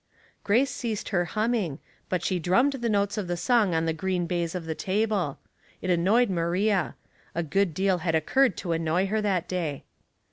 [0.43, 1.77] Grace ceased her humming,
[2.09, 5.37] but she drummed the notes of the song on the green baize of the table.
[5.79, 6.95] It annoyed Maria.
[7.35, 9.83] A good deal had oc curred to annoy her that day.